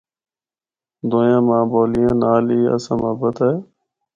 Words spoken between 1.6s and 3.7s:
بولیاں نال بی اساں محبت اے۔